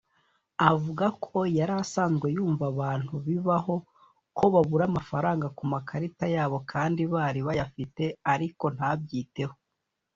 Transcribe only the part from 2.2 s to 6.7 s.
yumva abantu bibaho ko babura amafaranga ku makarita yabo